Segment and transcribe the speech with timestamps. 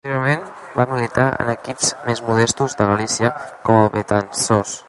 [0.01, 0.45] Posteriorment,
[0.77, 3.33] va militar en equips més modestos de Galícia,
[3.69, 4.79] com el Betanzos.